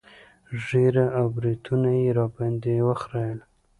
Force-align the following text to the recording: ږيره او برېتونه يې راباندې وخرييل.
ږيره 0.65 1.05
او 1.19 1.25
برېتونه 1.35 1.89
يې 1.99 2.07
راباندې 2.17 2.73
وخرييل. 2.87 3.39